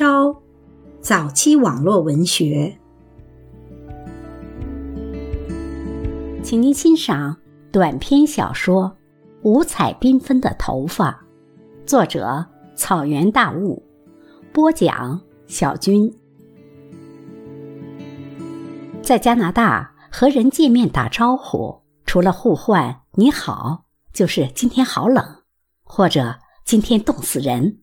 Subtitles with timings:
[0.00, 0.34] 招，
[0.98, 2.74] 早期网络文学，
[6.42, 7.36] 请您欣赏
[7.70, 8.84] 短篇小说
[9.42, 11.10] 《五彩缤纷的头发》，
[11.86, 13.82] 作者草原大雾，
[14.54, 16.10] 播讲小军。
[19.02, 25.22] 在加拿大和人见面打招呼，除了互换“你好”，就是“今天好冷”
[25.84, 27.80] 或者“今天冻死人”。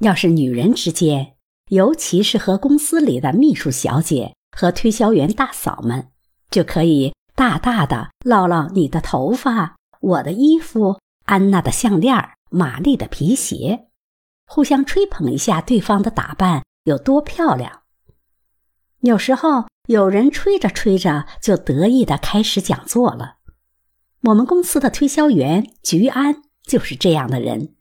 [0.00, 1.34] 要是女人之间，
[1.68, 6.08] 尤其是和公司里的秘书小姐和推销员大嫂们，
[6.50, 12.16] 就可以大大的唠唠你的头发、我的衣服、安娜的项链、
[12.50, 13.88] 玛丽的皮鞋，
[14.46, 17.82] 互相吹捧一下对方的打扮有多漂亮。
[19.00, 23.36] 有时候有人吹着吹着就得意的开始讲座了。
[24.22, 27.74] 我们公司的推销员菊安就是这样的人。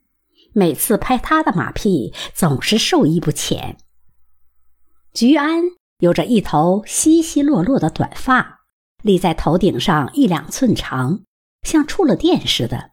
[0.53, 3.77] 每次拍他的马屁，总是受益不浅。
[5.13, 5.63] 菊安
[5.99, 8.61] 有着一头稀稀落落的短发，
[9.03, 11.21] 立在头顶上一两寸长，
[11.63, 12.91] 像触了电似的。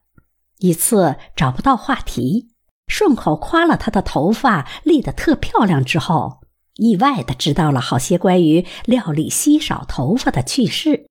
[0.58, 2.48] 一次找不到话题，
[2.88, 6.40] 顺口夸了他的头发立得特漂亮之后，
[6.76, 11.06] 意外的知道了好些关于料理稀少头发的趣事。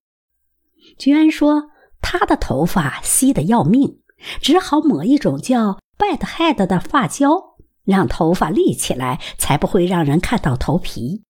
[0.98, 1.70] 菊安说，
[2.02, 4.00] 他的头发稀得要命，
[4.42, 5.80] 只好抹一种叫。
[5.98, 11.24] Bad head 的发胶，让头发立起来，才不会让人看到头皮。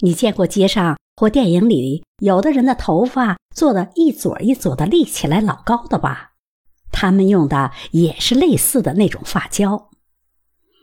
[0.00, 6.32] 你见过街上或电影里有的人的头发做的一撮一撮的立起来老高的吧？
[6.90, 9.90] 他们用的也是类似的那种发胶。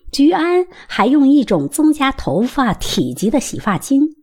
[0.09, 4.15] 菊安还用一种增加头发体积的洗发精，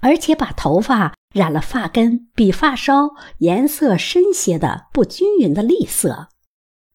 [0.00, 6.28] 而且把头发染了发根比发梢颜色深些的不均匀的栗色。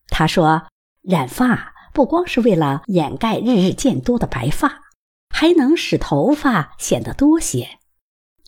[0.07, 0.67] 他说。
[1.01, 4.81] 染发不光是为了掩盖日日渐多的白发，
[5.29, 7.79] 还能使头发显得多些。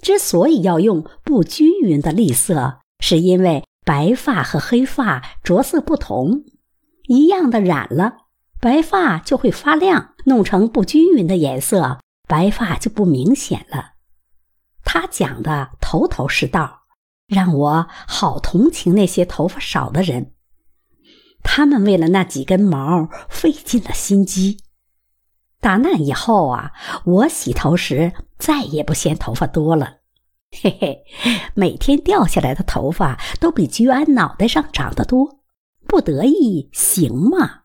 [0.02, 6.44] 之所以要用不均匀的栗色，是因为白发和黑发着色不同，
[7.08, 8.18] 一样的染了，
[8.60, 13.94] 白发就会发亮；弄成不均匀的颜色，白发就不明显了。
[14.84, 16.82] 他讲的头头是道，
[17.28, 20.34] 让我好同情那些头发少的人。
[21.44, 24.58] 他们为了那几根毛费尽了心机。
[25.60, 26.72] 打那以后啊，
[27.06, 29.98] 我洗头时再也不嫌头发多了。
[30.52, 31.06] 嘿嘿，
[31.54, 35.40] 每天掉下来的头发都比居安脑袋上长得多，
[35.88, 37.62] 不得意行吗？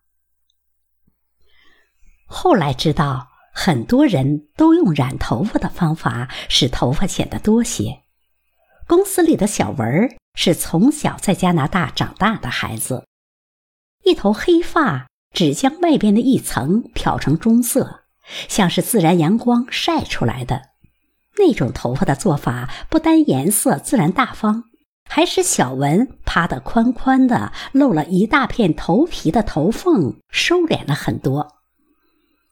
[2.27, 8.03] 后来知道，很多人都用染头发的方法使头发显得多些。
[8.87, 13.05] 公司里的小文是从小在加拿大长大的孩子。
[14.06, 18.05] 一头黑发只将外边的一层漂成棕色，
[18.47, 20.62] 像是自然阳光晒出来的
[21.37, 24.62] 那种头发的做法，不单颜色自然大方，
[25.09, 31.56] 还使小文趴得宽宽的，露了一大片头皮的头缝收敛了很多。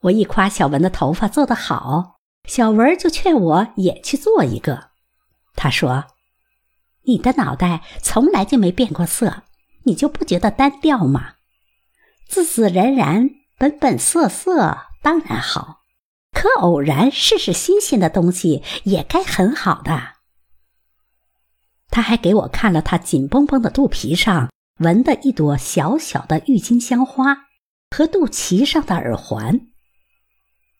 [0.00, 2.16] 我一夸小文的头发做得好，
[2.48, 4.88] 小文就劝我也去做一个。
[5.54, 6.06] 他说
[7.06, 9.44] ：“你的脑袋从来就没变过色，
[9.84, 11.33] 你就不觉得单调吗？”
[12.26, 15.82] 自自然然、本本色色当然好，
[16.32, 20.14] 可偶然试试新鲜的东西也该很好的。
[21.88, 27.46] 他还给我看了他紧绷绷的肚皮上纹的一朵小小的郁金香花
[27.90, 29.68] 和肚脐上的耳环。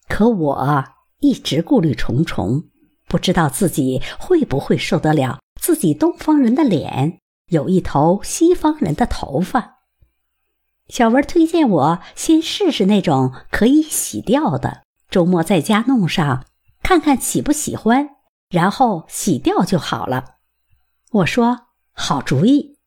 [0.09, 0.85] 可我
[1.21, 2.65] 一直顾虑重重，
[3.07, 9.74] 不知道自己会不会受得了自己东方人的脸有一头西方人的头发。
[10.89, 16.47] 小文推荐我先试试那种可以洗掉的，周末在家弄上，
[16.83, 18.11] 看看喜不喜欢，
[18.51, 20.37] 然后洗掉就好了。
[21.11, 22.79] 我说好主意，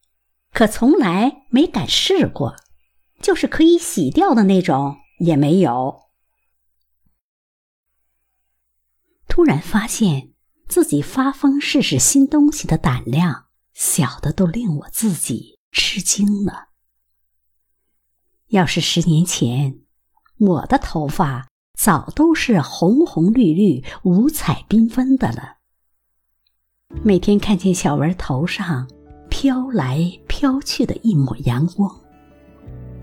[0.53, 2.55] 可从来没敢试过，
[3.21, 6.03] 就是可以洗掉的那种也没有。
[9.27, 10.33] 突然发现
[10.67, 16.67] 自己发疯试试新东西的胆量，小的都令我自己吃惊了。
[18.57, 19.81] 要是十年前，
[20.39, 25.57] 我的头发早都是红红绿绿、五彩缤纷的了。
[27.03, 28.89] 每天看见小文头上
[29.29, 31.95] 飘来飘去的一抹阳光，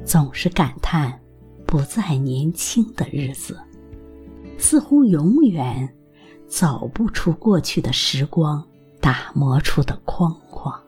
[0.05, 1.21] 总是感叹
[1.65, 3.57] 不再年轻的日子，
[4.59, 5.89] 似乎永远
[6.49, 8.61] 走不出过去的时光
[9.01, 10.84] 打磨出的框框。